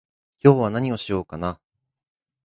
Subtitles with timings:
[0.43, 1.59] 今日は何をしようかな